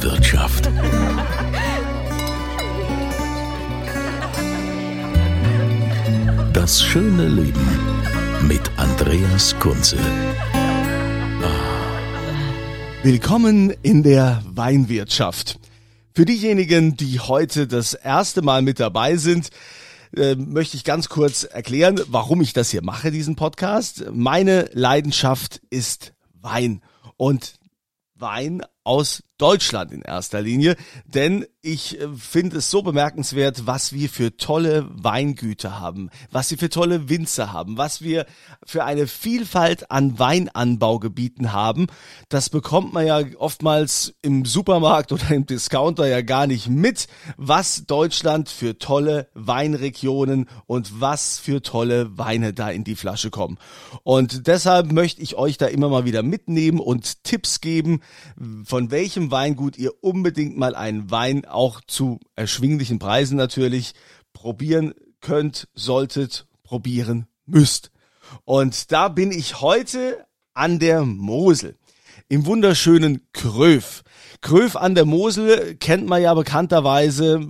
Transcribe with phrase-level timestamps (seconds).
[0.00, 0.70] Weinwirtschaft.
[6.54, 7.68] Das schöne Leben
[8.48, 9.98] mit Andreas Kunze.
[13.02, 15.58] Willkommen in der Weinwirtschaft.
[16.14, 19.50] Für diejenigen, die heute das erste Mal mit dabei sind,
[20.16, 24.06] äh, möchte ich ganz kurz erklären, warum ich das hier mache, diesen Podcast.
[24.10, 26.80] Meine Leidenschaft ist Wein
[27.18, 27.60] und
[28.14, 34.10] Wein aus Deutschland in erster Linie, denn ich äh, finde es so bemerkenswert, was wir
[34.10, 38.26] für tolle Weingüter haben, was wir für tolle Winzer haben, was wir
[38.66, 41.86] für eine Vielfalt an Weinanbaugebieten haben.
[42.28, 47.06] Das bekommt man ja oftmals im Supermarkt oder im Discounter ja gar nicht mit,
[47.38, 53.56] was Deutschland für tolle Weinregionen und was für tolle Weine da in die Flasche kommen.
[54.02, 58.00] Und deshalb möchte ich euch da immer mal wieder mitnehmen und Tipps geben,
[58.70, 63.94] von welchem Weingut ihr unbedingt mal einen Wein auch zu erschwinglichen Preisen natürlich
[64.32, 67.90] probieren könnt, solltet, probieren müsst.
[68.44, 71.76] Und da bin ich heute an der Mosel
[72.28, 74.04] im wunderschönen Kröf.
[74.42, 77.40] Kröf an der Mosel kennt man ja bekannterweise.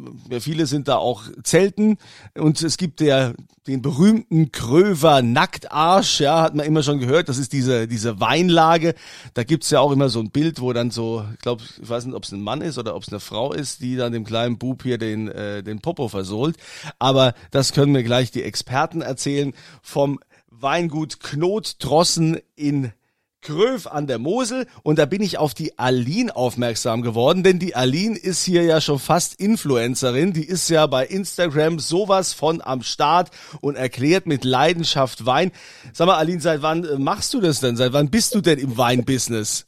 [0.40, 1.98] Viele sind da auch Zelten.
[2.34, 3.34] Und es gibt der,
[3.68, 7.28] den berühmten Kröver Nacktarsch, ja, hat man immer schon gehört.
[7.28, 8.94] Das ist diese, diese Weinlage.
[9.34, 12.06] Da gibt's ja auch immer so ein Bild, wo dann so, ich glaube, ich weiß
[12.06, 14.24] nicht, ob es ein Mann ist oder ob es eine Frau ist, die dann dem
[14.24, 16.56] kleinen Bub hier den, äh, den Popo versohlt.
[16.98, 22.92] Aber das können mir gleich die Experten erzählen vom Weingut Knot Drossen in
[23.42, 27.74] Kröf an der Mosel und da bin ich auf die Aline aufmerksam geworden, denn die
[27.74, 32.82] Aline ist hier ja schon fast Influencerin, die ist ja bei Instagram sowas von am
[32.82, 33.30] Start
[33.60, 35.52] und erklärt mit Leidenschaft Wein.
[35.92, 37.76] Sag mal Aline, seit wann äh, machst du das denn?
[37.76, 39.64] Seit wann bist du denn im Weinbusiness?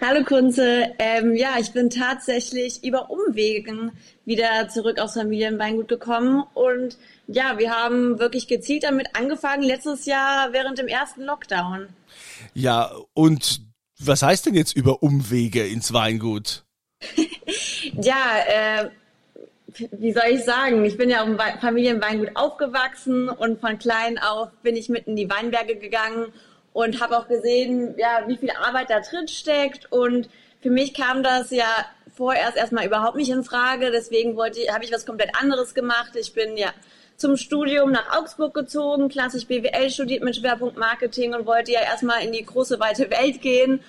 [0.00, 3.92] Hallo Kunze, ähm, ja, ich bin tatsächlich über Umwegen
[4.24, 10.52] wieder zurück aus Familienweingut gekommen und ja, wir haben wirklich gezielt damit angefangen, letztes Jahr
[10.52, 11.88] während dem ersten Lockdown.
[12.54, 13.62] Ja, und
[13.98, 16.64] was heißt denn jetzt über Umwege ins Weingut?
[18.00, 18.90] ja, äh,
[19.92, 20.84] wie soll ich sagen?
[20.84, 25.30] Ich bin ja im Familienweingut aufgewachsen und von klein auf bin ich mitten in die
[25.30, 26.32] Weinberge gegangen
[26.72, 29.90] und habe auch gesehen, ja, wie viel Arbeit da drin steckt.
[29.92, 30.28] Und
[30.60, 31.66] für mich kam das ja
[32.14, 33.90] vorerst erstmal überhaupt nicht in Frage.
[33.90, 36.12] Deswegen wollte, habe ich was komplett anderes gemacht.
[36.14, 36.70] Ich bin ja
[37.16, 42.24] zum Studium nach Augsburg gezogen, klassisch BWL studiert mit Schwerpunkt Marketing und wollte ja erstmal
[42.24, 43.80] in die große weite Welt gehen.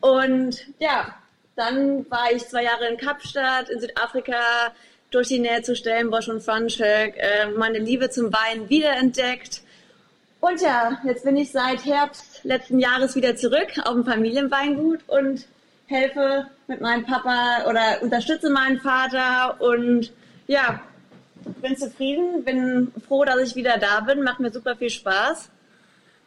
[0.00, 1.14] Und ja,
[1.56, 4.72] dann war ich zwei Jahre in Kapstadt, in Südafrika,
[5.10, 9.62] durch die Nähe zu Stellenbosch und Franschhoek, äh, meine Liebe zum Wein wiederentdeckt.
[10.46, 15.46] Und ja, jetzt bin ich seit Herbst letzten Jahres wieder zurück auf dem Familienweingut und
[15.86, 20.12] helfe mit meinem Papa oder unterstütze meinen Vater und
[20.46, 20.82] ja,
[21.62, 25.48] bin zufrieden, bin froh, dass ich wieder da bin, macht mir super viel Spaß.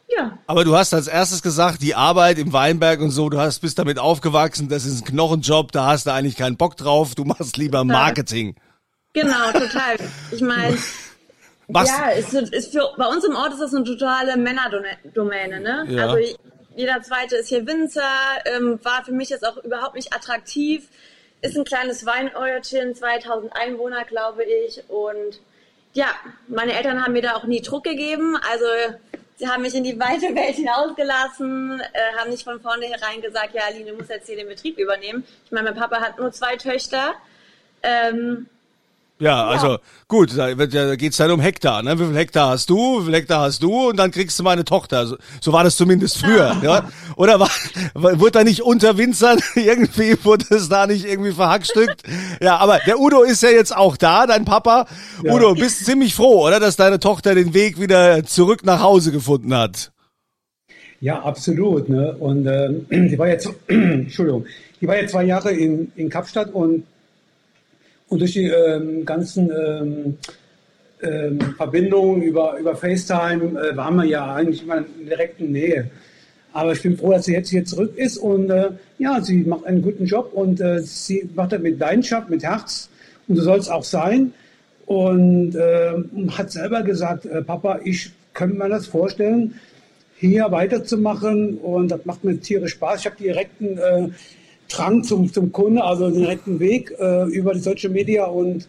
[0.08, 0.36] Ja.
[0.48, 3.78] Aber du hast als erstes gesagt, die Arbeit im Weinberg und so, du hast bist
[3.78, 7.56] damit aufgewachsen, das ist ein Knochenjob, da hast du eigentlich keinen Bock drauf, du machst
[7.56, 8.56] lieber Marketing.
[9.12, 9.96] Genau, total.
[10.32, 10.76] Ich meine,
[11.68, 15.86] ja, ist, ist für, bei uns im Ort ist das eine totale Männerdomäne, ne?
[15.88, 16.06] Ja.
[16.06, 16.36] Also
[16.74, 18.02] jeder zweite ist hier Winzer,
[18.44, 20.88] ähm, war für mich jetzt auch überhaupt nicht attraktiv
[21.40, 24.82] ist ein kleines Weinörtchen, 2000 Einwohner, glaube ich.
[24.88, 25.40] Und
[25.92, 26.06] ja,
[26.48, 28.36] meine Eltern haben mir da auch nie Druck gegeben.
[28.50, 28.64] Also
[29.36, 33.62] sie haben mich in die weite Welt hinausgelassen, äh, haben nicht von vornherein gesagt, ja,
[33.66, 35.24] Aline, du musst jetzt hier den Betrieb übernehmen.
[35.44, 37.14] Ich meine, mein Papa hat nur zwei Töchter.
[37.82, 38.48] Ähm,
[39.20, 41.82] ja, also gut, da, da geht's dann um Hektar.
[41.82, 41.98] Ne?
[41.98, 44.64] Wie viel Hektar hast du, wie viel Hektar hast du und dann kriegst du meine
[44.64, 45.06] Tochter.
[45.06, 46.56] So, so war das zumindest früher.
[46.62, 46.78] Ja.
[46.78, 46.88] ja?
[47.16, 47.50] Oder war,
[47.94, 52.02] wurde da nicht unter Winzern irgendwie, wurde es da nicht irgendwie verhackstückt?
[52.40, 54.86] Ja, aber der Udo ist ja jetzt auch da, dein Papa.
[55.24, 55.34] Ja.
[55.34, 59.54] Udo, bist ziemlich froh, oder, dass deine Tochter den Weg wieder zurück nach Hause gefunden
[59.54, 59.90] hat?
[61.00, 61.88] Ja, absolut.
[61.88, 62.14] Ne?
[62.18, 62.68] Und äh,
[63.08, 64.46] die war jetzt, Entschuldigung,
[64.80, 66.84] die war jetzt zwei Jahre in, in Kapstadt und
[68.08, 70.18] und durch die ähm, ganzen ähm,
[71.02, 75.90] ähm, Verbindung über, über FaceTime äh, waren wir ja eigentlich immer in direkten Nähe.
[76.52, 79.66] Aber ich bin froh, dass sie jetzt hier zurück ist und äh, ja, sie macht
[79.66, 82.88] einen guten Job und äh, sie macht das mit Leidenschaft, mit Herz
[83.28, 84.32] und so soll es auch sein.
[84.86, 85.92] Und äh,
[86.30, 89.54] hat selber gesagt, äh, Papa, ich könnte mir das vorstellen,
[90.16, 93.00] hier weiterzumachen und das macht mir tierisch Spaß.
[93.00, 94.08] Ich habe direkten äh,
[94.68, 98.68] Drang zum, zum Kunde, also den direkten Weg äh, über die Social Media und, und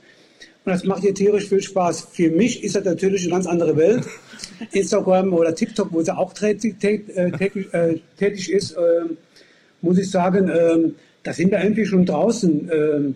[0.65, 2.07] das macht hier tierisch viel Spaß.
[2.11, 4.03] Für mich ist das natürlich eine ganz andere Welt.
[4.71, 9.05] Instagram oder TikTok, wo sie auch tätig, äh, tätig, äh, tätig ist, äh,
[9.81, 10.91] muss ich sagen, äh,
[11.23, 12.69] da sind wir irgendwie schon draußen.
[12.69, 13.13] Äh,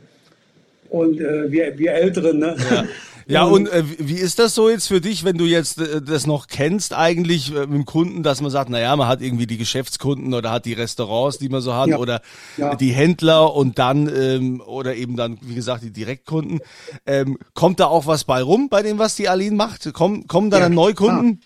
[0.89, 2.56] und äh, wir, wir Älteren, ne?
[2.69, 2.86] Ja.
[3.28, 6.28] Ja, und äh, wie ist das so jetzt für dich, wenn du jetzt äh, das
[6.28, 9.58] noch kennst, eigentlich äh, mit dem Kunden, dass man sagt, naja, man hat irgendwie die
[9.58, 11.98] Geschäftskunden oder hat die Restaurants, die man so hat, Ja.
[11.98, 12.22] oder
[12.58, 12.75] Ja.
[12.75, 16.60] die Händler und dann, ähm, oder eben dann, wie gesagt, die Direktkunden.
[17.06, 19.92] Ähm, kommt da auch was bei rum, bei dem, was die Aline macht?
[19.94, 21.42] Kommen, kommen da Ja, dann Neukunden?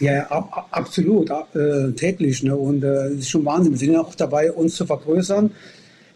[0.00, 2.42] Ja, ab- ab- absolut, äh, täglich.
[2.42, 2.56] Ne?
[2.56, 3.72] Und äh, es ist schon Wahnsinn.
[3.72, 5.50] Wir sind ja auch dabei, uns zu vergrößern.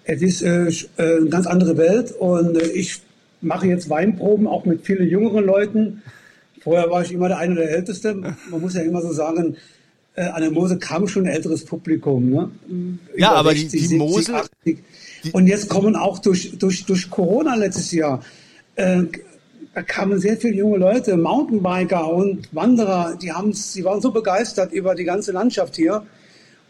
[0.05, 3.01] Es ist äh, äh, eine ganz andere Welt und äh, ich
[3.43, 6.03] mache jetzt Weinproben auch mit vielen jüngeren Leuten.
[6.61, 8.15] Vorher war ich immer der eine der Älteste.
[8.15, 9.57] Man muss ja immer so sagen,
[10.15, 12.31] äh, an der Mosel kam schon ein älteres Publikum.
[12.31, 12.51] Ne?
[13.17, 14.79] Ja, aber die- die 70, Mosel- 80.
[15.33, 18.23] Und jetzt kommen auch durch, durch, durch Corona letztes Jahr,
[18.77, 19.03] äh,
[19.75, 24.73] da kamen sehr viele junge Leute, Mountainbiker und Wanderer, die haben, sie waren so begeistert
[24.73, 26.05] über die ganze Landschaft hier.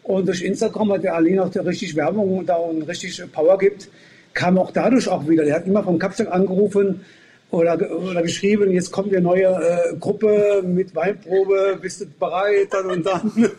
[0.04, 3.88] Und durch Instagram hat der Aline auch der richtig Werbung da und richtig Power gibt,
[4.34, 5.44] kam auch dadurch auch wieder.
[5.44, 7.04] Der hat immer vom Kapstadt angerufen
[7.52, 12.86] oder, oder geschrieben, jetzt kommt eine neue äh, Gruppe mit Weinprobe, bist du bereit, dann
[12.86, 13.30] und dann.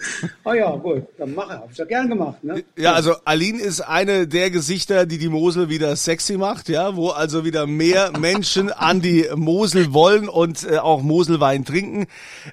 [0.43, 2.43] ah ja, gut, dann mache, habe ich ja gern gemacht.
[2.43, 2.63] Ne?
[2.75, 7.09] Ja, also Aline ist eine der Gesichter, die die Mosel wieder sexy macht, ja, wo
[7.09, 12.07] also wieder mehr Menschen an die Mosel wollen und äh, auch Moselwein trinken.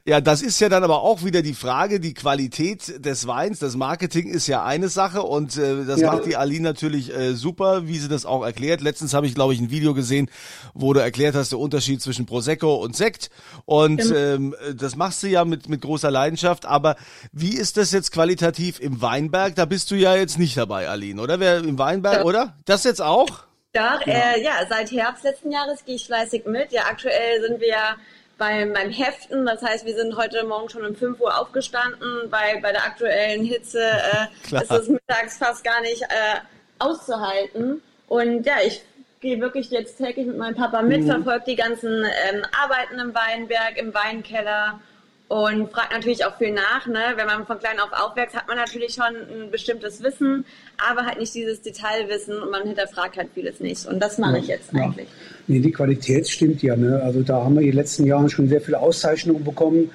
[0.05, 3.77] Ja, das ist ja dann aber auch wieder die Frage, die Qualität des Weins, das
[3.77, 6.13] Marketing ist ja eine Sache und äh, das Ja.
[6.13, 8.83] macht die Aline natürlich äh, super, wie sie das auch erklärt.
[8.83, 10.29] Letztens habe ich, glaube ich, ein Video gesehen,
[10.75, 13.31] wo du erklärt hast, der Unterschied zwischen Prosecco und Sekt
[13.65, 16.97] und ähm, das machst du ja mit, mit großer Leidenschaft, aber
[17.33, 19.55] wie ist das jetzt qualitativ im Weinberg?
[19.55, 21.41] Da bist du ja jetzt nicht dabei, Aline, oder?
[21.41, 22.25] Wer im Weinberg, Ja.
[22.25, 22.57] oder?
[22.65, 23.29] Das jetzt auch?
[23.73, 26.73] Doch, äh, ja, seit Herbst letzten Jahres gehe ich fleißig mit.
[26.73, 27.97] Ja, aktuell sind wir ja
[28.37, 29.47] beim, beim Heften.
[29.47, 32.29] Das heißt, wir sind heute Morgen schon um 5 Uhr aufgestanden.
[32.31, 36.41] Bei, bei der aktuellen Hitze äh, ist es mittags fast gar nicht äh,
[36.81, 37.81] auszuhalten.
[38.09, 38.83] Und ja, ich
[39.21, 43.77] gehe wirklich jetzt täglich mit meinem Papa mit, verfolge die ganzen ähm, Arbeiten im Weinberg,
[43.77, 44.81] im Weinkeller
[45.29, 46.87] und fragt natürlich auch viel nach.
[46.87, 47.01] Ne?
[47.17, 50.45] Wenn man von klein auf aufwächst, hat man natürlich schon ein bestimmtes Wissen,
[50.91, 53.87] aber halt nicht dieses Detailwissen und man hinterfragt halt vieles nicht.
[53.87, 54.85] Und das mache ich jetzt Ja.
[54.85, 55.09] eigentlich.
[55.47, 56.75] Nee, die Qualität stimmt ja.
[56.75, 57.01] Ne?
[57.05, 59.91] Also da haben wir in den letzten Jahren schon sehr viele Auszeichnungen bekommen,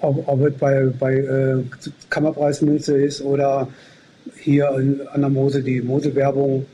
[0.00, 1.62] ob, ob es bei, bei äh,
[2.08, 3.68] Kammerpreismünze ist oder
[4.36, 6.64] hier in, an der Mosel die Moselwerbung.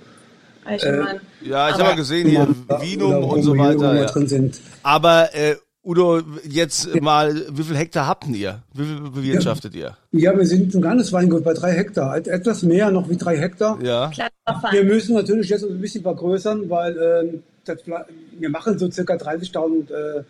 [0.64, 2.46] Also Äh, man, Ja, ich habe mal gesehen hier
[2.80, 3.94] Vinum wo und so weiter.
[3.94, 4.06] Ja.
[4.06, 4.60] drin sind.
[4.82, 8.62] Aber äh, Udo, jetzt mal, wie viel Hektar habt ihr?
[8.74, 9.96] Wie viel bewirtschaftet ihr?
[10.12, 12.16] Ja, wir sind ein kleines Weingut bei drei Hektar.
[12.18, 13.78] Et- Etwas mehr noch wie drei Hektar.
[13.82, 14.10] Ja.
[14.72, 16.96] Wir müssen natürlich jetzt ein bisschen vergrößern, weil
[17.32, 20.22] ähm, das, wir machen so circa 30.000 äh,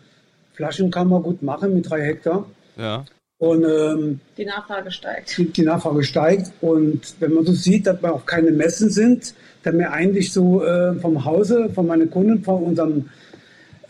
[0.53, 2.45] Flaschen kann man gut machen mit drei Hektar.
[2.77, 3.03] Ja.
[3.37, 5.37] Und ähm, Die Nachfrage steigt.
[5.37, 6.51] die, die Nachfrage steigt.
[6.61, 10.63] Und wenn man so sieht, dass wir auch keine Messen sind, dass wir eigentlich so
[10.63, 13.09] äh, vom Hause, von meinen Kunden, von unserem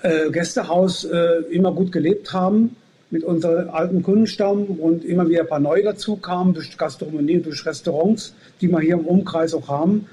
[0.01, 2.75] äh, Gästehaus äh, immer gut gelebt haben
[3.09, 7.65] mit unserem alten Kundenstamm und immer wieder ein paar neue dazu kamen durch Gastronomie, durch
[7.65, 10.07] Restaurants, die wir hier im Umkreis auch haben,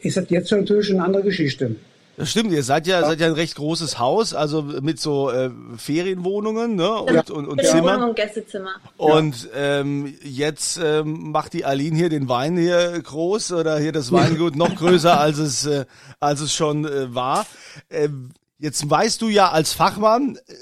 [0.00, 1.74] ist das jetzt natürlich eine andere Geschichte.
[2.16, 5.50] Das stimmt, ihr seid ja, seid ja ein recht großes Haus, also mit so äh,
[5.76, 6.90] Ferienwohnungen ne?
[6.90, 8.02] und, und, und Wohnung Zimmern.
[8.04, 8.70] und Gästezimmer.
[8.96, 14.12] Und ähm, jetzt ähm, macht die Aline hier den Wein hier groß oder hier das
[14.12, 15.84] Weingut noch größer, als es, äh,
[16.18, 17.44] als es schon äh, war.
[17.90, 20.52] Ähm, jetzt weißt du ja als Fachmann, äh,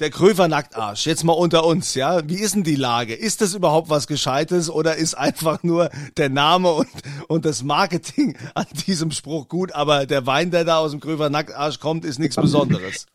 [0.00, 3.14] der Kröver Nacktarsch, jetzt mal unter uns, ja, wie ist denn die Lage?
[3.14, 6.88] Ist das überhaupt was Gescheites oder ist einfach nur der Name und,
[7.28, 11.30] und das Marketing an diesem Spruch gut, aber der Wein, der da aus dem Kröver
[11.30, 13.06] Nacktarsch kommt, ist nichts Besonderes?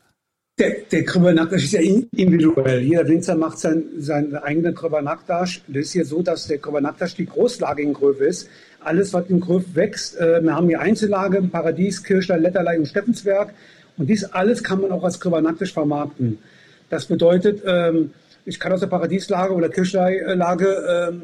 [0.58, 2.82] Der, der Kröbernaktasch ist ja in- individuell.
[2.82, 5.62] Jeder Winzer macht sein, seinen eigenen Kröbernaktasch.
[5.68, 8.48] Das ist ja so, dass der Kröbernaktasch die Großlage in Gröf ist.
[8.80, 13.54] Alles, was in Gröf wächst, äh, wir haben hier Einzellage, Paradies, Kirchlein, Letterlei und Steffensberg.
[13.98, 16.38] Und dies alles kann man auch als Kröbernaktasch vermarkten.
[16.88, 18.12] Das bedeutet, ähm,
[18.44, 21.22] ich kann aus der Paradieslage oder Kirchleilage ähm,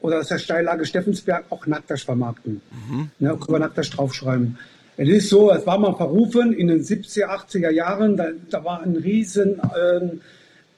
[0.00, 2.60] oder aus der Steillage Steffensberg auch Naktasch vermarkten.
[3.18, 4.58] Ne, Kröbernaktasch draufschreiben.
[4.96, 8.82] Es ist so, es war mal verrufen in den 70er, 80er Jahren, da, da war
[8.82, 10.20] ein riesen ähm,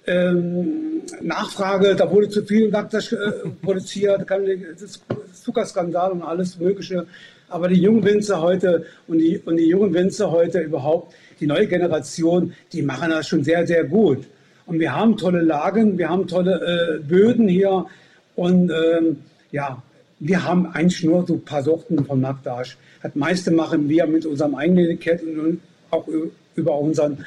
[0.06, 5.02] ähm, Nachfrage, da wurde zu viel Laktose äh, produziert, kann, das ist
[5.42, 7.06] Zuckerskandal und alles Mögliche.
[7.48, 11.66] Aber die jungen Winzer heute und die, und die jungen Winzer heute überhaupt, die neue
[11.66, 14.26] Generation, die machen das schon sehr, sehr gut.
[14.66, 17.86] Und wir haben tolle Lagen, wir haben tolle äh, Böden hier
[18.34, 19.18] und ähm,
[19.52, 19.82] ja,
[20.18, 22.76] wir haben eigentlich nur so ein paar Sorten vom Naktasch.
[23.02, 26.08] Das meiste machen wir mit unserem eigenen Etikett und auch
[26.56, 27.24] über unseren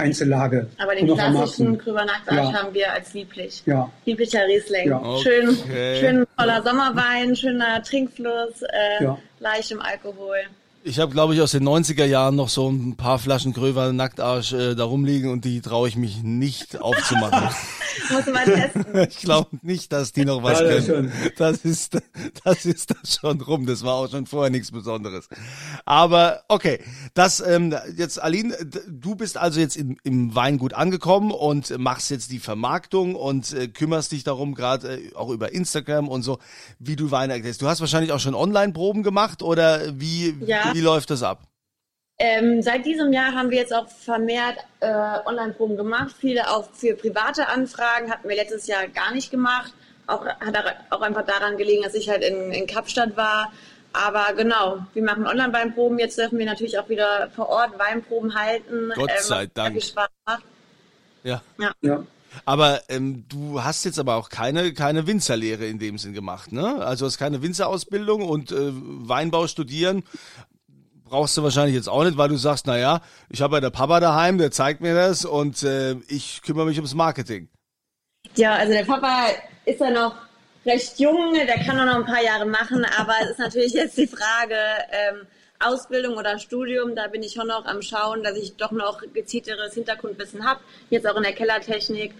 [0.00, 0.66] Einzellage.
[0.78, 2.52] Aber den klassischen Krüber Naktasch ja.
[2.52, 3.62] haben wir als lieblich.
[3.66, 3.90] Ja.
[4.04, 4.88] Lieblicher Riesling.
[4.88, 5.00] Ja.
[5.00, 5.22] Okay.
[5.22, 5.56] Schön,
[6.00, 9.18] schön voller Sommerwein, schöner Trinkfluss, äh, ja.
[9.38, 10.38] leicht im Alkohol.
[10.82, 14.54] Ich habe, glaube ich, aus den 90er Jahren noch so ein paar Flaschen Gröver Nacktarsch
[14.54, 17.54] äh, da rumliegen und die traue ich mich nicht aufzumachen.
[18.10, 18.86] Muss mal testen.
[19.10, 21.12] Ich glaube nicht, dass die noch was ja, können.
[21.36, 21.98] Das ist,
[22.44, 23.66] das ist das schon rum.
[23.66, 25.28] Das war auch schon vorher nichts Besonderes.
[25.84, 26.80] Aber okay,
[27.12, 28.56] das ähm, jetzt Aline,
[28.88, 33.68] du bist also jetzt im, im Weingut angekommen und machst jetzt die Vermarktung und äh,
[33.68, 36.38] kümmerst dich darum, gerade äh, auch über Instagram und so,
[36.78, 37.60] wie du Weine erklärst.
[37.60, 40.34] Du hast wahrscheinlich auch schon Online-Proben gemacht oder wie?
[40.46, 41.42] Ja wie läuft das ab?
[42.22, 44.92] Ähm, seit diesem Jahr haben wir jetzt auch vermehrt äh,
[45.24, 46.14] Online-Proben gemacht.
[46.18, 49.72] Viele auch für private Anfragen hatten wir letztes Jahr gar nicht gemacht.
[50.06, 50.54] Auch, hat
[50.90, 53.50] auch einfach daran gelegen, dass ich halt in, in Kapstadt war.
[53.94, 55.98] Aber genau, wir machen Online-Weinproben.
[55.98, 58.92] Jetzt dürfen wir natürlich auch wieder vor Ort Weinproben halten.
[58.94, 59.72] Gott ähm, sei Dank.
[59.72, 60.44] Viel Spaß macht.
[61.24, 61.42] Ja.
[61.58, 61.72] ja.
[61.80, 62.04] ja.
[62.44, 66.84] Aber ähm, du hast jetzt aber auch keine, keine Winzerlehre in dem Sinn gemacht, ne?
[66.84, 70.04] Also hast keine Winzerausbildung und äh, Weinbau studieren
[71.10, 73.70] brauchst du wahrscheinlich jetzt auch nicht, weil du sagst, na ja, ich habe ja der
[73.70, 77.48] Papa daheim, der zeigt mir das und äh, ich kümmere mich ums Marketing.
[78.36, 79.26] Ja, also der Papa
[79.64, 80.14] ist ja noch
[80.64, 83.98] recht jung, der kann auch noch ein paar Jahre machen, aber es ist natürlich jetzt
[83.98, 84.54] die Frage,
[84.90, 85.26] ähm,
[85.58, 89.74] Ausbildung oder Studium, da bin ich schon noch am Schauen, dass ich doch noch gezielteres
[89.74, 92.14] Hintergrundwissen habe, jetzt auch in der Kellertechnik.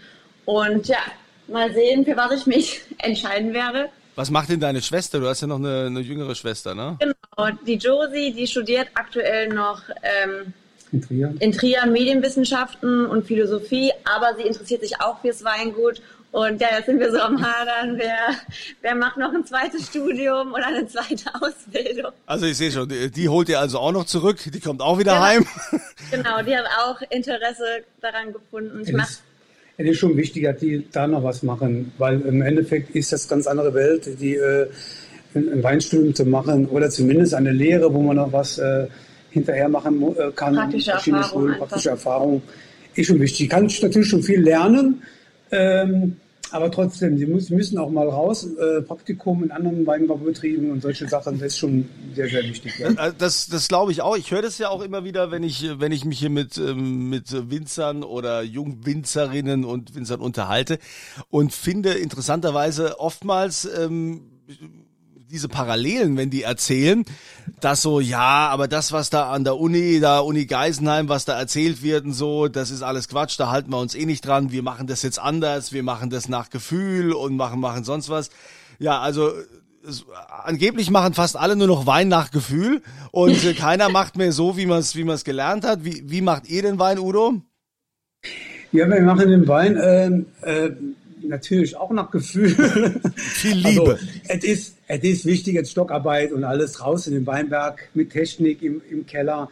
[0.45, 0.99] Und ja,
[1.47, 3.89] mal sehen, für was ich mich entscheiden werde.
[4.21, 5.19] Was macht denn deine Schwester?
[5.19, 6.99] Du hast ja noch eine, eine jüngere Schwester, ne?
[7.01, 10.53] Genau, die Josie, die studiert aktuell noch ähm,
[10.93, 11.35] in, Trier.
[11.39, 16.03] in Trier Medienwissenschaften und Philosophie, aber sie interessiert sich auch fürs Weingut.
[16.33, 18.35] Und ja, jetzt sind wir so am Hadern, wer,
[18.83, 22.13] wer macht noch ein zweites Studium oder eine zweite Ausbildung.
[22.27, 24.99] Also ich sehe schon, die, die holt ihr also auch noch zurück, die kommt auch
[24.99, 25.25] wieder genau.
[25.25, 25.47] heim.
[26.11, 28.83] Genau, die hat auch Interesse daran gefunden.
[28.85, 29.15] Ich mache
[29.81, 33.27] es ist schon wichtig, dass die da noch was machen, weil im Endeffekt ist das
[33.29, 34.67] ganz andere Welt, die äh,
[35.35, 38.87] ein Weinstudium zu machen oder zumindest eine Lehre, wo man noch was äh,
[39.31, 40.55] hinterher machen äh, kann.
[40.55, 41.23] Praktische Erfahrung.
[41.25, 42.43] Schulen, praktische Erfahrung
[42.95, 43.49] ist schon wichtig.
[43.49, 45.03] Kann ich natürlich schon viel lernen,
[45.51, 46.17] ähm,
[46.53, 51.39] aber trotzdem, sie müssen auch mal raus, äh, Praktikum in anderen Weinbaubetrieben und solche Sachen,
[51.39, 52.79] das ist schon sehr, sehr wichtig.
[52.79, 52.91] Ja.
[52.91, 54.17] Äh, das, das glaube ich auch.
[54.17, 57.09] Ich höre das ja auch immer wieder, wenn ich, wenn ich mich hier mit, ähm,
[57.09, 60.79] mit Winzern oder Jungwinzerinnen und Winzern unterhalte
[61.29, 64.23] und finde interessanterweise oftmals ähm,
[65.31, 67.05] diese Parallelen, wenn die erzählen,
[67.61, 71.39] dass so, ja, aber das, was da an der Uni, da Uni Geisenheim, was da
[71.39, 74.51] erzählt wird und so, das ist alles Quatsch, da halten wir uns eh nicht dran,
[74.51, 78.31] wir machen das jetzt anders, wir machen das nach Gefühl und machen, machen sonst was.
[78.79, 79.33] Ja, also
[79.87, 80.05] es,
[80.45, 82.83] angeblich machen fast alle nur noch Wein nach Gefühl
[83.13, 85.85] und äh, keiner macht mehr so, wie man es wie man's gelernt hat.
[85.85, 87.41] Wie, wie macht ihr den Wein, Udo?
[88.73, 90.07] Ja, wir machen den Wein äh,
[90.49, 90.73] äh,
[91.23, 92.51] natürlich auch nach Gefühl.
[93.17, 93.93] Viel Liebe.
[93.93, 98.11] Also, es ist, es ist wichtig, jetzt Stockarbeit und alles raus in den Weinberg mit
[98.11, 99.49] Technik im, im Keller.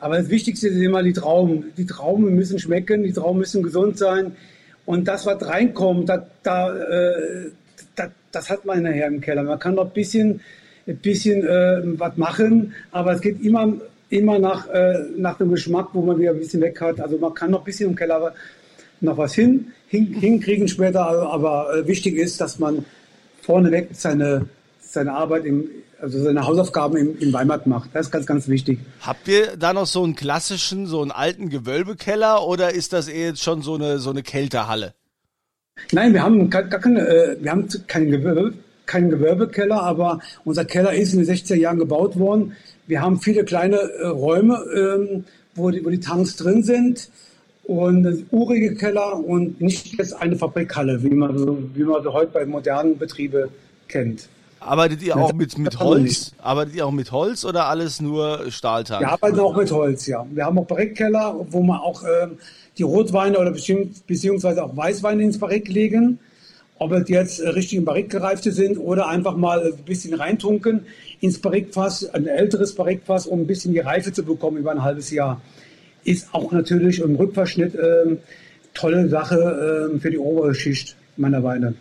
[0.00, 1.72] Aber das Wichtigste ist immer die Trauben.
[1.76, 4.36] Die Trauben müssen schmecken, die Trauben müssen gesund sein.
[4.84, 7.50] Und das, was reinkommt, da, da, äh,
[7.94, 9.44] da, das hat man nachher im Keller.
[9.44, 10.40] Man kann noch ein bisschen,
[10.88, 13.74] ein bisschen äh, was machen, aber es geht immer,
[14.10, 17.00] immer nach, äh, nach dem Geschmack, wo man wieder ein bisschen weg hat.
[17.00, 18.34] Also man kann noch ein bisschen im Keller
[19.02, 22.84] noch was hin, hin, hinkriegen später, aber äh, wichtig ist, dass man
[23.40, 24.46] vorneweg seine,
[24.80, 25.68] seine Arbeit im,
[26.00, 27.90] also seine Hausaufgaben im, im Weinmarkt macht.
[27.92, 28.78] Das ist ganz, ganz wichtig.
[29.00, 33.28] Habt ihr da noch so einen klassischen, so einen alten Gewölbekeller oder ist das eher
[33.28, 34.94] jetzt schon so eine, so eine Kältehalle?
[35.90, 38.54] Nein, wir haben gar keine, äh, wir haben keinen Gewölbe,
[38.86, 42.56] keinen Gewölbekeller, aber unser Keller ist in den 60er Jahren gebaut worden.
[42.86, 47.08] Wir haben viele kleine äh, Räume, ähm, wo, die, wo die Tanks drin sind
[47.64, 52.32] und urige Keller und nicht jetzt eine Fabrikhalle, wie man so, wie man so heute
[52.32, 53.48] bei modernen Betrieben
[53.88, 54.28] kennt.
[54.60, 56.32] Arbeitet ihr auch mit, mit Holz?
[56.38, 59.00] Arbeitet ihr auch mit Holz oder alles nur Stahltank?
[59.00, 60.24] Wir arbeiten auch mit Holz, ja.
[60.30, 62.38] Wir haben auch Barrikkeller, wo man auch ähm,
[62.78, 66.20] die Rotweine oder beziehungsweise auch Weißweine ins Barrik legen.
[66.82, 70.86] ob es jetzt äh, richtig im Barrik gereifte sind oder einfach mal ein bisschen reintunken
[71.20, 75.10] ins Barrikfass, ein älteres Barrikfass, um ein bisschen die Reife zu bekommen über ein halbes
[75.10, 75.40] Jahr.
[76.04, 78.16] Ist auch natürlich im Rückverschnitt äh,
[78.74, 81.74] tolle Sache äh, für die obere Schicht meiner Weine.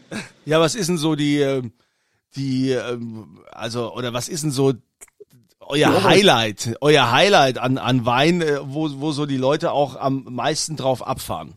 [0.46, 1.72] Ja, was ist denn so die, ähm,
[2.36, 4.74] die, ähm, also, oder was ist denn so
[5.60, 10.26] euer Highlight, euer Highlight an, an Wein, äh, wo, wo so die Leute auch am
[10.30, 11.54] meisten drauf abfahren?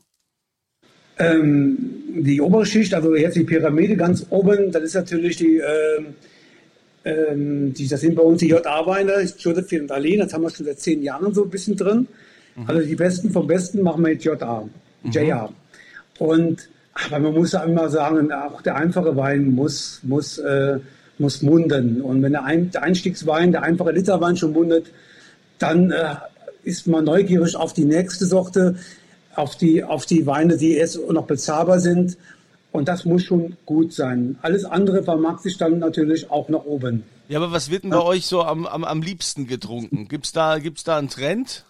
[1.19, 1.79] Ähm,
[2.17, 6.15] die obere Schicht, also jetzt die Pyramide ganz oben, das ist natürlich die, ähm,
[7.05, 10.67] ähm, die das sind bei uns die JA-Weine, Josephine und Aline, das haben wir schon
[10.67, 12.09] seit zehn Jahren so ein bisschen drin.
[12.57, 12.65] Mhm.
[12.67, 14.69] Also die Besten vom Besten machen wir jetzt JA,
[15.03, 15.11] mhm.
[15.11, 15.51] JA.
[16.19, 20.79] Und aber man muss ja immer sagen, auch der einfache Wein muss, muss, äh,
[21.19, 22.01] muss munden.
[22.01, 24.87] Und wenn der, Ein der Einstiegswein, der einfache Literwein schon mundet,
[25.59, 26.15] dann äh,
[26.63, 28.77] ist man neugierig auf die nächste Sorte,
[29.35, 32.17] auf die, auf die Weine, die jetzt noch bezahlbar sind.
[32.71, 34.37] Und das muss schon gut sein.
[34.43, 37.05] Alles andere vermag sich dann natürlich auch nach oben.
[37.29, 38.03] Ja, aber was wird denn bei ja.
[38.03, 40.09] euch so am, am, am liebsten getrunken?
[40.09, 41.65] Gibt's da, gibt's da einen Trend?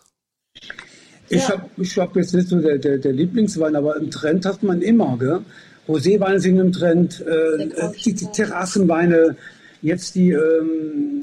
[1.28, 1.48] Ich ja.
[1.48, 5.16] habe hab jetzt nicht so der, der, der Lieblingswein, aber einen Trend hat man immer.
[5.18, 5.40] Gell?
[5.88, 9.36] Roséweine sind im Trend, äh, die, die, Terrassenweine,
[9.82, 11.22] jetzt die ähm,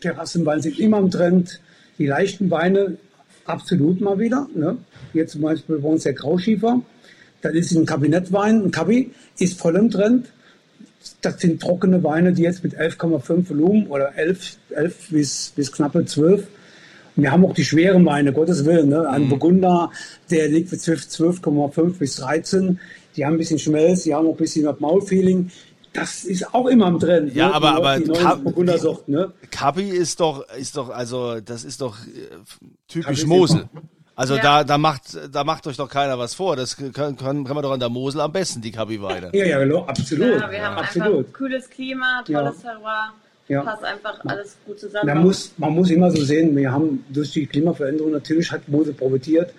[0.00, 1.60] Terrassenweine sind immer im Trend.
[1.98, 2.96] Die leichten Weine
[3.44, 4.48] absolut mal wieder.
[4.54, 4.78] Ne?
[5.12, 6.80] Jetzt zum Beispiel bei uns der Grauschiefer.
[7.42, 10.26] Das ist ein Kabinettwein, ein Kabi, ist voll im Trend.
[11.20, 16.04] Das sind trockene Weine, die jetzt mit 11,5 Volumen oder 11, 11 bis, bis knappe
[16.04, 16.46] 12
[17.16, 18.88] wir haben auch die schweren Weine, Gottes Willen.
[18.88, 19.08] Ne?
[19.08, 19.28] Ein mhm.
[19.30, 19.90] Burgunder,
[20.30, 22.80] der liegt für 12,5 bis 13.
[23.16, 25.50] Die haben ein bisschen Schmelz, die haben auch ein bisschen das Maulfeeling.
[25.92, 27.34] Das ist auch immer im Trend.
[27.34, 27.54] Ja, ne?
[27.54, 29.32] aber, aber Burgundersucht, ne?
[29.50, 32.30] Kabi ist doch, ist doch, also, das ist doch äh,
[32.88, 33.68] typisch Mosel.
[34.14, 34.42] Also ja.
[34.42, 36.56] da, da macht, da macht euch doch keiner was vor.
[36.56, 39.30] Das kann, kann, kann man doch an der Mosel am besten, die Kabi-Weine.
[39.34, 40.40] Ja, ja, absolut.
[40.40, 41.18] Ja, wir haben absolut.
[41.18, 42.70] einfach kühles Klima, tolles ja.
[42.70, 43.12] Terroir
[43.52, 43.62] ja.
[43.62, 45.06] passt einfach alles gut zusammen.
[45.06, 48.94] Man muss, man muss immer so sehen, wir haben durch die Klimaveränderung, natürlich hat Mosel
[48.94, 49.52] profitiert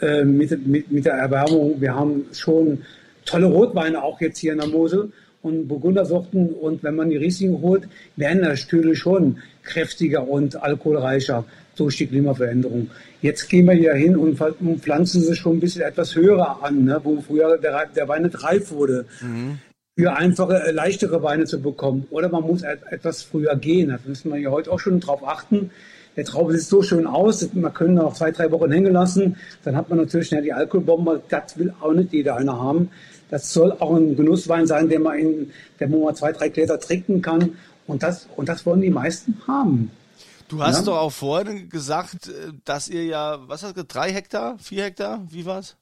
[0.00, 1.80] äh, mit, mit, mit der Erwärmung.
[1.80, 2.82] Wir haben schon
[3.24, 6.50] tolle Rotweine auch jetzt hier in der Mosel und Burgundersorten.
[6.50, 11.44] Und wenn man die Riesling holt, werden Stühle schon kräftiger und alkoholreicher
[11.76, 12.90] durch die Klimaveränderung.
[13.22, 14.38] Jetzt gehen wir hier hin und
[14.80, 18.42] pflanzen sie schon ein bisschen etwas höher an, ne, wo früher der, der Wein nicht
[18.42, 19.06] reif wurde.
[19.20, 19.58] Mhm
[19.98, 22.06] für einfache, äh, leichtere Weine zu bekommen.
[22.10, 23.88] Oder man muss etwas früher gehen.
[23.88, 25.72] Da müssen wir ja heute auch schon drauf achten.
[26.16, 29.36] Der Traube sieht so schön aus, man können noch zwei, drei Wochen hängen lassen.
[29.64, 31.20] Dann hat man natürlich schnell die Alkoholbombe.
[31.28, 32.90] Das will auch nicht jeder einer haben.
[33.28, 37.20] Das soll auch ein Genusswein sein, den man in, der man zwei, drei Gläser trinken
[37.20, 37.56] kann.
[37.88, 39.90] Und das, und das wollen die meisten haben.
[40.46, 40.84] Du hast ja?
[40.84, 45.26] doch auch vorhin gesagt, äh, dass ihr ja, was hast du, drei Hektar, vier Hektar,
[45.28, 45.76] wie war's?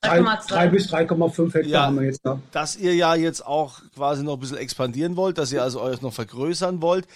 [0.00, 2.40] 3, bis 3,5 Hektar ja, haben wir jetzt da.
[2.52, 6.02] Dass ihr ja jetzt auch quasi noch ein bisschen expandieren wollt, dass ihr also euch
[6.02, 7.06] noch vergrößern wollt.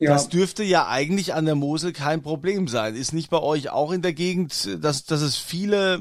[0.00, 0.10] Ja.
[0.10, 2.96] Das dürfte ja eigentlich an der Mosel kein Problem sein.
[2.96, 6.00] Ist nicht bei euch auch in der Gegend, dass, dass es viele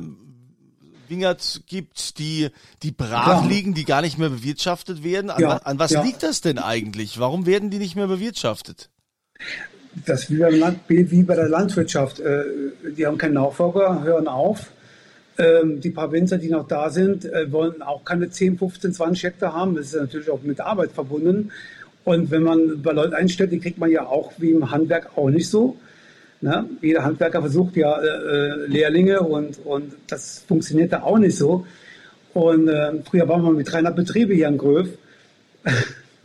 [1.07, 2.49] Wingert gibt, die,
[2.81, 3.47] die brav ja.
[3.47, 5.29] liegen, die gar nicht mehr bewirtschaftet werden?
[5.29, 5.57] An, ja.
[5.57, 7.19] an was liegt das denn eigentlich?
[7.19, 8.89] Warum werden die nicht mehr bewirtschaftet?
[10.07, 12.19] Das wie, beim Land, wie bei der Landwirtschaft.
[12.19, 12.45] Äh,
[12.97, 14.71] die haben keinen Nachfolger, hören auf
[15.37, 19.23] ähm, die paar Winzer, die noch da sind, äh, wollen auch keine 10, 15, 20
[19.23, 19.75] Hektar haben.
[19.75, 21.51] Das ist natürlich auch mit Arbeit verbunden.
[22.03, 25.29] Und wenn man bei Leuten einstellt, die kriegt man ja auch wie im Handwerk auch
[25.29, 25.77] nicht so.
[26.41, 26.65] Ne?
[26.81, 31.65] Jeder Handwerker versucht ja äh, äh Lehrlinge und, und das funktioniert da auch nicht so.
[32.33, 34.89] Und äh, früher waren wir mit 300 Betriebe hier in Gröf.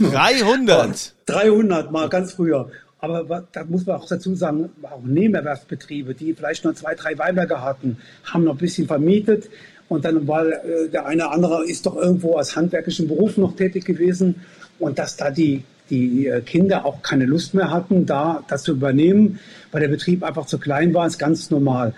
[0.00, 1.14] 300?
[1.26, 2.70] 300 mal ganz früher.
[3.00, 7.62] Aber da muss man auch dazu sagen, auch Nebenerwerbsbetriebe, die vielleicht nur zwei, drei Weinberge
[7.62, 9.48] hatten, haben noch ein bisschen vermietet.
[9.88, 13.54] Und dann war äh, der eine oder andere ist doch irgendwo als handwerklichen Beruf noch
[13.54, 14.42] tätig gewesen.
[14.78, 18.72] Und dass da die, die äh, Kinder auch keine Lust mehr hatten, da das zu
[18.72, 19.38] übernehmen,
[19.70, 21.94] weil der Betrieb einfach zu klein war, ist ganz normal.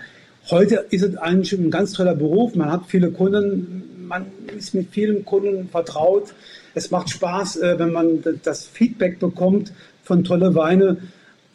[0.49, 2.55] Heute ist es eigentlich ein ganz toller Beruf.
[2.55, 6.33] Man hat viele Kunden, man ist mit vielen Kunden vertraut.
[6.73, 9.73] Es macht Spaß, äh, wenn man das Feedback bekommt
[10.11, 10.97] von tolle Weine,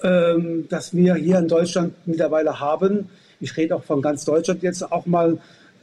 [0.03, 3.11] ähm, das wir hier in Deutschland mittlerweile haben.
[3.39, 5.37] Ich rede auch von ganz Deutschland jetzt auch mal.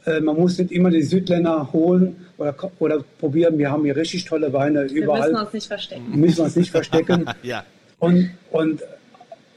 [0.06, 3.58] Äh, man muss nicht immer die Südländer holen oder, oder probieren.
[3.58, 5.20] Wir haben hier richtig tolle Weine wir überall.
[5.20, 6.20] Wir müssen uns nicht verstecken.
[6.20, 7.26] Müssen uns nicht verstecken.
[7.44, 7.62] ja.
[8.00, 8.82] Und, und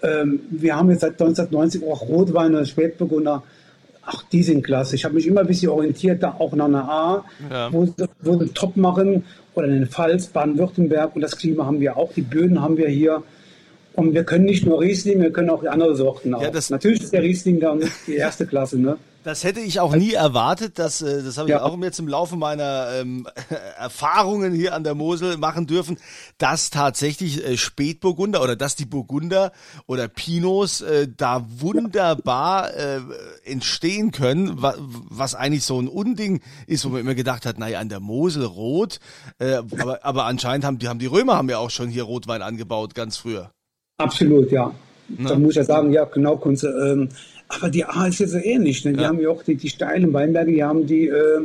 [0.03, 3.41] ähm, wir haben jetzt seit 1990 auch Rotweine, Spätburgunder.
[4.10, 4.96] Ach, die sind klasse.
[4.96, 7.74] Ich habe mich immer ein bisschen orientiert, da auch nach einer A, ja.
[7.74, 11.98] wo, wo sie top machen oder in den Pfalz, Baden-Württemberg und das Klima haben wir
[11.98, 13.22] auch, die Böden haben wir hier.
[13.96, 16.34] Und wir können nicht nur Riesling, wir können auch die anderen Sorten.
[16.34, 16.41] Auch.
[16.41, 18.98] Ja, das, Natürlich ist der Riesling dann die erste Klasse, ne?
[19.28, 21.62] Das hätte ich auch nie erwartet, dass, äh, das habe ich Ja.
[21.62, 23.28] auch jetzt im Laufe meiner ähm,
[23.78, 25.98] Erfahrungen hier an der Mosel machen dürfen,
[26.38, 29.52] dass tatsächlich äh, Spätburgunder oder dass die Burgunder
[29.86, 33.02] oder Pinots äh, da wunderbar äh,
[33.44, 37.82] entstehen können, wa was eigentlich so ein Unding ist, wo man immer gedacht hat, naja,
[37.82, 39.02] an der Mosel rot,
[39.40, 42.42] äh, aber, aber anscheinend haben die, haben die Römer haben ja auch schon hier Rotwein
[42.42, 43.52] angebaut, ganz früher.
[43.98, 44.74] Absolut, ja.
[45.10, 46.67] Da muss ich ja sagen, ja, genau, Kunze.
[46.70, 47.10] Ähm,
[47.48, 48.84] aber die A ist ja so ähnlich.
[48.86, 48.93] Ne?
[48.93, 49.08] Die Ja.
[49.08, 51.41] haben ja auch die, die steilen Weinberge, die haben die, äh,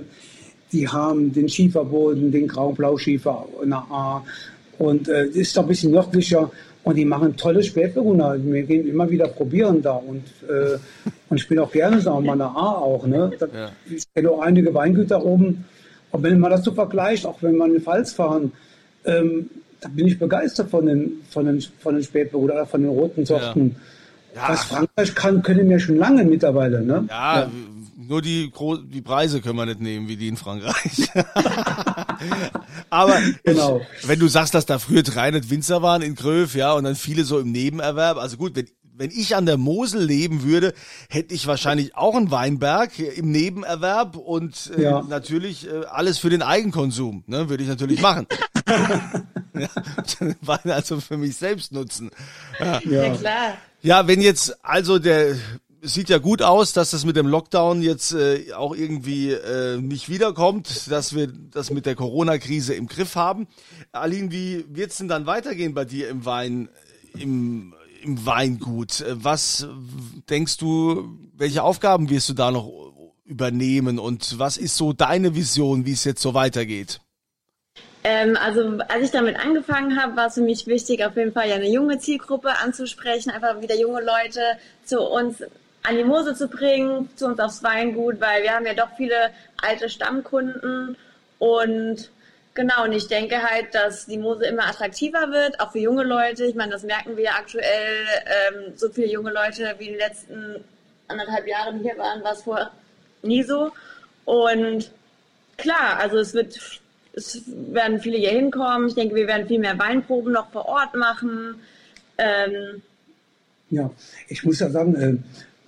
[0.73, 4.25] die haben den Schieferboden, den Grau-Blau-Schiefer in der A.
[4.79, 6.51] Und äh, das ist doch ein bisschen nördlicher.
[6.85, 8.37] Und die machen tolle Spätburgunder.
[8.43, 9.93] Wir gehen immer wieder probieren da.
[9.93, 10.79] Und, äh,
[11.29, 13.07] und ich bin auch gerne da, mal in der A auch.
[13.07, 13.31] Ne?
[13.39, 13.71] Da, Ja.
[13.89, 15.65] Ich kenne auch einige Weingüter oben.
[16.11, 18.51] Und wenn man das so vergleicht, auch wenn man in den Pfalz fahren,
[19.05, 19.49] ähm,
[19.83, 23.27] da bin ich begeistert von den, von den, von den Spätburgunder oder von den roten
[23.27, 23.77] Sorten.
[24.35, 24.49] Ja.
[24.49, 26.83] Was Frankreich kann, können wir schon lange mittlerweile.
[26.83, 27.05] Ne?
[27.11, 27.51] Ja,
[28.09, 28.51] nur die,
[28.91, 31.09] die Preise können wir nicht nehmen, wie die in Frankreich.
[32.91, 33.81] Aber Genau.
[34.05, 37.25] wenn du sagst, dass da früher 300 Winzer waren in Gröf, ja, und dann viele
[37.25, 40.75] so im Nebenerwerb, also gut, wenn, wenn ich an der Mosel leben würde,
[41.09, 45.03] hätte ich wahrscheinlich auch einen Weinberg im Nebenerwerb und äh, Ja.
[45.03, 48.27] natürlich äh, alles für den Eigenkonsum, ne, würde ich natürlich machen.
[49.55, 49.69] ja,
[50.41, 52.11] Wein also für mich selbst nutzen.
[52.61, 52.81] Ja,
[53.15, 53.55] klar.
[53.83, 55.37] Ja, wenn jetzt also der
[55.85, 59.79] es sieht ja gut aus, dass das mit dem Lockdown jetzt äh, auch irgendwie äh,
[59.79, 63.49] nicht wiederkommt, dass wir das mit der Corona-Krise im Griff haben.
[63.91, 66.69] Aline, wie wird's denn dann weitergehen bei dir im Wein,
[67.19, 69.01] im, im Weingut?
[69.01, 69.67] Äh, Was
[70.29, 72.71] denkst du, welche Aufgaben wirst du da noch
[73.25, 77.01] übernehmen und was ist so deine Vision, wie es jetzt so weitergeht?
[78.05, 81.49] Ähm, also als ich damit angefangen habe, war es für mich wichtig, auf jeden Fall
[81.49, 84.41] ja eine junge Zielgruppe anzusprechen, einfach wieder junge Leute
[84.85, 85.43] zu uns
[85.85, 89.31] an die Mosel zu bringen, zu uns aufs Weingut, weil wir haben ja doch viele
[89.61, 90.97] alte Stammkunden
[91.39, 92.11] und
[92.55, 96.45] genau, und ich denke halt, dass die Mosel immer attraktiver wird, auch für junge Leute.
[96.45, 100.01] Ich meine, das merken wir ja aktuell, ähm, so viele junge Leute wie in den
[100.01, 100.65] letzten
[101.09, 102.71] anderthalb Jahren hier waren, war es vorher
[103.23, 103.71] nie so.
[104.25, 104.91] Und
[105.57, 106.59] klar, also es wird,
[107.13, 108.89] es werden viele hier hinkommen.
[108.89, 111.57] Ich denke, wir werden viel mehr Weinproben noch vor Ort machen.
[112.19, 112.83] Ähm,
[113.71, 113.91] Ja,
[114.29, 115.17] ich muss ja sagen, äh,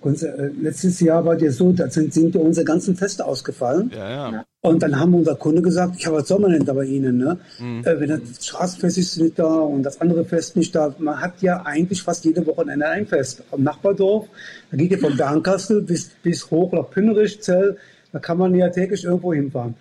[0.05, 3.91] äh, letztes Jahr war dir so, da sind, sind unsere ganzen Feste ausgefallen.
[3.93, 4.45] Ja, ja.
[4.65, 7.17] Und dann haben unser Kunde gesagt, ja, was soll man denn da bei Ihnen?
[7.17, 7.37] Ne?
[7.83, 10.93] Äh, wenn das Straßenfest ist nicht da und das andere Fest nicht da.
[10.97, 13.43] Man hat ja eigentlich fast jede Wochenende ein Fest.
[13.51, 14.25] Am Nachbardorf,
[14.71, 17.77] da geht ja von Bernkastel bis, bis hoch nach Pünnerich, Zell,
[18.11, 19.75] da kann man ja täglich irgendwo hinfahren.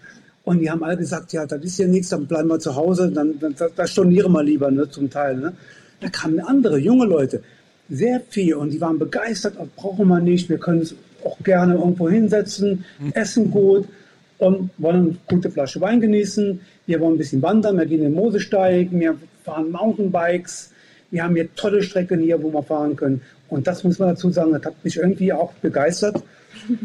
[0.44, 3.11] Und die haben alle gesagt, ja, das ist ja nichts, dann bleiben wir zu Hause,
[3.11, 5.38] dann, dann da, stornieren wir lieber, ne, zum Teil.
[5.38, 5.55] Ne?
[6.01, 7.42] Da kamen andere, junge Leute,
[7.88, 10.94] sehr viel und die waren begeistert, brauchen wir nicht, wir können es
[11.25, 13.87] auch gerne irgendwo hinsetzen, essen gut
[14.38, 16.61] und wollen eine gute Flasche Wein genießen.
[16.87, 20.73] Wir wollen ein bisschen wandern, wir gehen in den Mosesteig, wir fahren Mountainbikes,
[21.11, 23.23] wir haben hier tolle Strecken hier, wo wir fahren können.
[23.49, 26.23] Und das muss man dazu sagen, das hat mich irgendwie auch begeistert,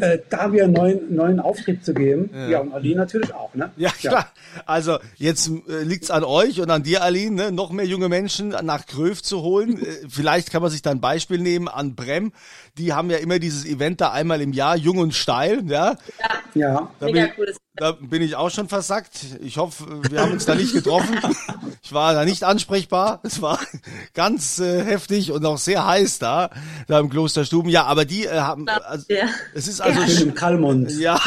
[0.00, 2.30] äh, da wir einen neuen, neuen Auftrieb zu geben.
[2.50, 3.54] Ja, und Ali natürlich auch.
[3.54, 3.70] Ne?
[3.76, 4.30] Ja, klar.
[4.66, 7.52] Also jetzt äh, liegt's an euch und an dir, Aline, ne?
[7.52, 9.80] noch mehr junge Menschen nach Gröf zu holen.
[9.80, 12.32] Äh, vielleicht kann man sich da ein Beispiel nehmen an Brem.
[12.78, 15.62] Die haben ja immer dieses Event da einmal im Jahr, jung und steil.
[15.66, 15.96] Ja,
[16.54, 19.24] Ja, da Mega bin, cooles da bin ich auch schon versackt.
[19.40, 21.18] Ich hoffe, wir haben uns da nicht getroffen.
[21.82, 23.20] Ich war da nicht ansprechbar.
[23.22, 23.58] Es war
[24.12, 26.50] ganz äh, heftig und auch sehr heiß da,
[26.88, 27.70] da im Klosterstuben.
[27.70, 29.28] Ja, aber die äh, haben, also, Ja.
[29.54, 30.90] es ist also schön im Kalmund.
[30.98, 31.18] ja.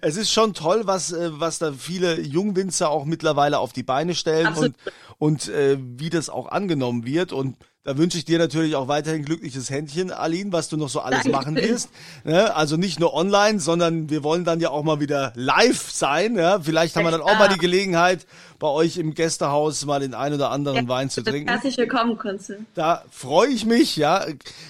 [0.00, 4.14] Es ist schon toll, was, äh, was da viele Jungwinzer auch mittlerweile auf die Beine
[4.14, 4.74] stellen Absolut.
[4.86, 7.32] und, und äh, wie das auch angenommen wird.
[7.32, 11.00] Und da wünsche ich dir natürlich auch weiterhin glückliches Händchen, Aline, was du noch so
[11.00, 11.36] alles Danke.
[11.36, 11.90] machen wirst.
[12.24, 12.54] Ne?
[12.56, 16.36] Also nicht nur online, sondern wir wollen dann ja auch mal wieder live sein.
[16.36, 16.60] Ja?
[16.60, 18.26] Vielleicht haben wir dann auch mal die Gelegenheit,
[18.60, 21.48] bei euch im Gästehaus mal den ein oder anderen Wein zu trinken.
[21.48, 22.58] Herzlich willkommen, Kunze.
[22.74, 24.26] Da freue ich mich, ja.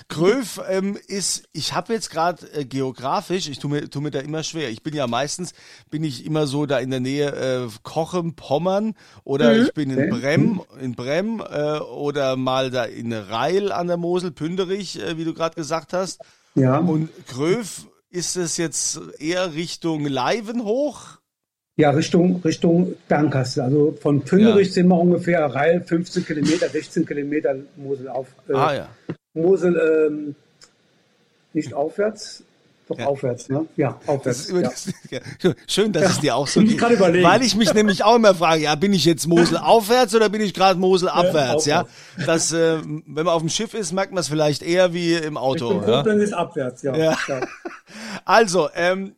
[0.09, 4.21] Gröf ähm, ist, ich habe jetzt gerade äh, geografisch, ich tue mir, tu mir da
[4.21, 4.71] immer schwer.
[4.71, 5.55] Ich bin ja meistens,
[5.91, 10.01] bin ich immer so da in der Nähe äh, Kochen, Pommern oder ich bin in
[10.01, 10.11] Okay.
[10.49, 15.25] Brem, in Brem äh, oder mal da in Reil an der Mosel, Pünderich, äh, wie
[15.25, 16.21] du gerade gesagt hast.
[16.55, 16.79] Ja.
[16.79, 21.19] Und Gröf, ist es jetzt eher Richtung Leiven hoch?
[21.77, 23.63] Ja, Richtung, Richtung Bernkastel.
[23.63, 24.73] Also von Pünderich Ja.
[24.75, 28.27] sind wir ungefähr Reil 15 Kilometer, 16 Kilometer Mosel auf.
[28.49, 28.89] Äh, Ah ja.
[29.35, 29.77] Mosel
[30.11, 30.35] ähm,
[31.53, 32.43] nicht aufwärts.
[32.91, 33.67] Doch aufwärts, ne?
[33.77, 34.41] Ja, Das aufwärts.
[34.41, 34.69] ist über ja.
[34.71, 35.21] das, ja.
[35.69, 37.01] Schön, dass es dir auch so Ich geht.
[37.01, 40.41] Weil ich mich nämlich auch immer frage, ja, bin ich jetzt Mosel aufwärts oder bin
[40.41, 41.87] ich gerade Mosel abwärts, ja?
[42.27, 45.37] Das, äh, wenn man auf dem Schiff ist, merkt man es vielleicht eher wie im
[45.37, 45.69] Auto.
[45.69, 45.99] Richtung Ja?
[45.99, 46.97] Koblenz ist abwärts, ja.
[46.97, 47.19] Ja.
[47.29, 47.41] ja.
[48.25, 49.15] Also, ähm,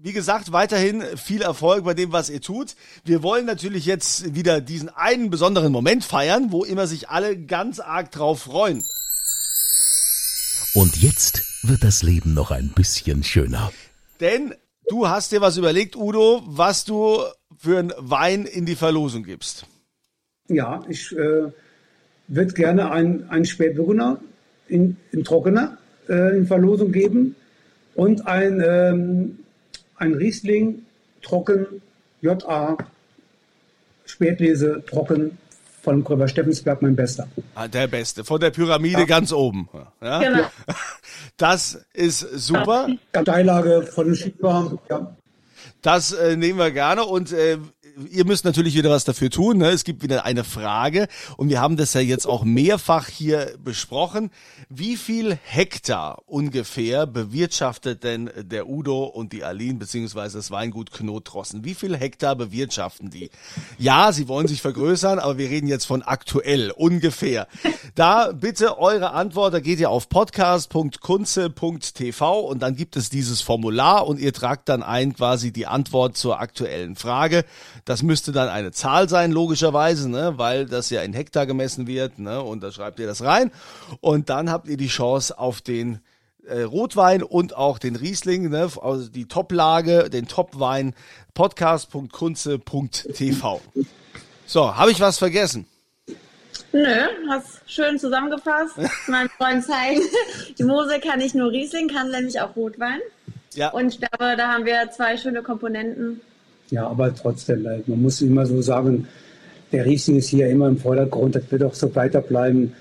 [0.00, 2.76] wie gesagt, weiterhin viel Erfolg bei dem, was ihr tut.
[3.04, 7.80] Wir wollen natürlich jetzt wieder diesen einen besonderen Moment feiern, wo immer sich alle ganz
[7.80, 8.84] arg drauf freuen.
[10.74, 13.72] Und jetzt wird das Leben noch ein bisschen schöner.
[14.20, 14.54] Denn
[14.88, 17.20] du hast dir was überlegt, Udo, was du
[17.56, 19.66] für einen Wein in die Verlosung gibst.
[20.48, 21.50] Ja, ich äh,
[22.28, 24.20] würde gerne einen, Spätburgunder
[24.68, 27.34] in, in Trockener äh, in Verlosung geben
[27.94, 29.38] und ein, ähm,
[29.96, 30.82] ein Riesling
[31.22, 31.82] trocken
[32.20, 32.76] JA
[34.04, 35.38] Spätlese trocken
[35.86, 37.28] von Gröber Steffensberg, mein Bester.
[37.54, 39.68] Ah, Der Beste, von der Pyramide ganz oben.
[40.02, 40.18] Ja?
[40.18, 40.44] Genau.
[41.38, 42.88] Das ist super.
[43.12, 45.14] Karteilage von den Schickbar, ja.
[45.82, 47.58] Das äh, nehmen wir gerne und äh,
[48.10, 49.58] ihr müsst natürlich wieder was dafür tun.
[49.58, 49.68] Ne?
[49.70, 54.30] Es gibt wieder eine Frage und wir haben das ja jetzt auch mehrfach hier besprochen.
[54.68, 61.64] Wie viel Hektar ungefähr bewirtschaftet denn der Udo und die Aline beziehungsweise das Weingut Knotrossen?
[61.64, 63.30] Wie viel Hektar bewirtschaften die?
[63.78, 67.48] Ja, sie wollen sich vergrößern, aber wir reden jetzt von aktuell ungefähr.
[67.94, 69.54] Da bitte eure Antwort.
[69.54, 74.82] Da geht ihr auf podcast.kunze.tv und dann gibt es dieses Formular und ihr tragt dann
[74.82, 77.44] ein quasi die Antwort zur aktuellen Frage.
[77.86, 82.18] Das müsste dann eine Zahl sein, logischerweise, ne, weil das ja in Hektar gemessen wird,
[82.18, 83.52] ne, und da schreibt ihr das rein.
[84.00, 86.00] Und dann habt ihr die Chance auf den
[86.46, 90.96] äh, Rotwein und auch den Riesling, ne, also die Toplage, den Topwein,
[91.34, 93.60] podcast.kunze.tv.
[94.46, 95.68] So, habe ich was vergessen?
[96.72, 98.74] Nö, hast schön zusammengefasst.
[99.06, 100.00] Meinem Freund zeigen.
[100.58, 102.98] Die Mosel kann nicht nur Riesling, kann nämlich auch Rotwein.
[103.54, 103.70] Ja.
[103.70, 106.20] Und ich glaube, da haben wir zwei schöne Komponenten.
[106.70, 109.06] Ja, aber trotzdem, äh, man muss immer so sagen,
[109.72, 112.72] der Riesling ist hier immer im Vordergrund, das wird auch so weiterbleiben.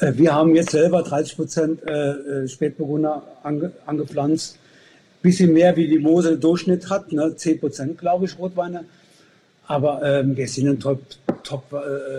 [0.00, 4.58] Äh, Wir haben jetzt selber 30 Prozent äh, Spätburgunder ange, angepflanzt.
[5.22, 7.36] Bisschen mehr wie die Mosel Durchschnitt hat, ne?
[7.36, 8.84] 10 Prozent, glaube ich, Rotweine.
[9.72, 11.00] Aber ähm, wir sind ein top,
[11.44, 11.76] top äh,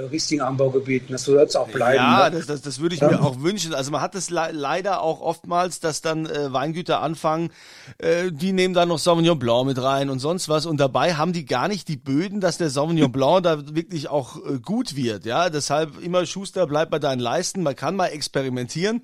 [0.10, 1.04] Riesling-Anbaugebiet.
[1.10, 1.98] Das soll es auch bleiben.
[1.98, 2.38] Ja, ne?
[2.38, 3.10] das, das, das würde ich Ja.
[3.12, 3.76] mir auch wünschen.
[3.76, 7.52] Also man hat es le leider auch oftmals, dass dann äh, Weingüter anfangen,
[8.00, 10.66] äh, die nehmen da noch Sauvignon Blanc mit rein und sonst was.
[10.66, 14.38] Und dabei haben die gar nicht die Böden, dass der Sauvignon Blanc da wirklich auch
[14.38, 15.26] äh, gut wird.
[15.26, 17.62] Ja, deshalb immer Schuster, bleib bei deinen Leisten.
[17.62, 19.04] Man kann mal experimentieren.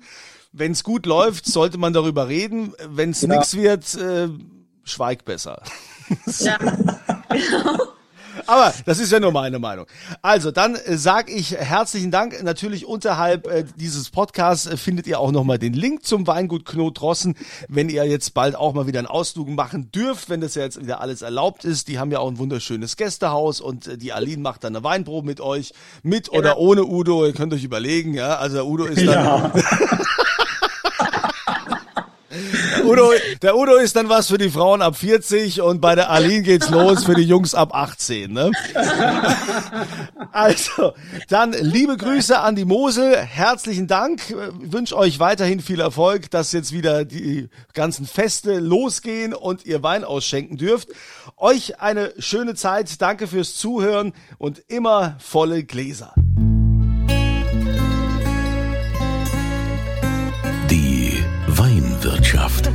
[0.52, 2.74] Wenn es gut läuft, sollte man darüber reden.
[2.88, 3.28] Wenn es Ja.
[3.28, 4.28] nix wird, äh,
[4.82, 5.62] schweig besser.
[6.40, 6.58] Ja.
[8.46, 9.86] Aber das ist ja nur meine Meinung.
[10.22, 12.42] Also, dann äh, sag ich herzlichen Dank.
[12.42, 17.00] Natürlich unterhalb äh, dieses Podcasts äh, findet ihr auch nochmal den Link zum Weingut Knot
[17.00, 17.36] Rossen,
[17.68, 20.80] wenn ihr jetzt bald auch mal wieder einen Ausflug machen dürft, wenn das ja jetzt
[20.80, 21.88] wieder alles erlaubt ist.
[21.88, 25.26] Die haben ja auch ein wunderschönes Gästehaus und äh, die Aline macht dann eine Weinprobe
[25.26, 27.26] mit euch, mit oder ohne Udo.
[27.26, 28.36] Ihr könnt euch überlegen, ja.
[28.36, 29.52] Also Udo ist dann ja.
[32.84, 36.42] Udo, der Udo ist dann was für die Frauen ab 40 und bei der Aline
[36.42, 38.32] geht's los für die Jungs ab 18.
[38.32, 38.50] Ne?
[40.32, 40.92] Also,
[41.28, 46.52] dann liebe Grüße an die Mosel, herzlichen Dank, Ich wünsche euch weiterhin viel Erfolg, dass
[46.52, 50.88] jetzt wieder die ganzen Feste losgehen und ihr Wein ausschenken dürft.
[51.36, 56.14] Euch eine schöne Zeit, danke fürs Zuhören und immer volle Gläser.
[62.10, 62.70] Weinwirtschaft.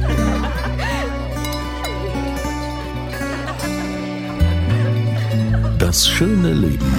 [5.77, 6.93] Das schöne Leben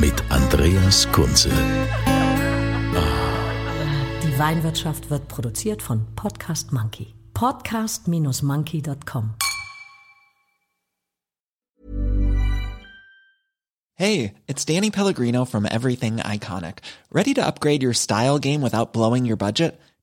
[0.00, 1.50] mit Andreas Kunze.
[4.24, 7.14] Die Weinwirtschaft wird produziert von Podcast Monkey.
[7.34, 9.34] Podcast-monkey.com.
[13.94, 16.78] Hey, it's Danny Pellegrino from Everything Iconic.
[17.12, 19.80] Ready to upgrade your style game without blowing your budget?